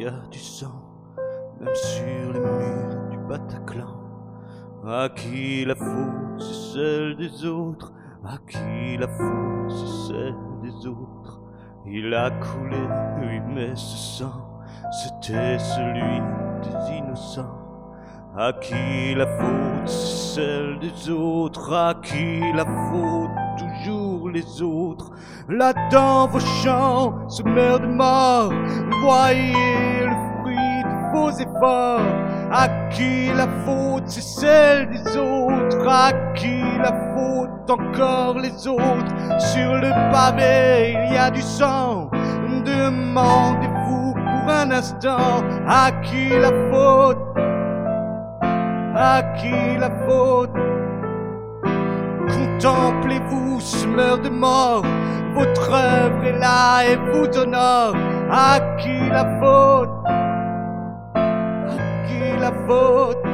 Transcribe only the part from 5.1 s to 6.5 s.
qui la faute,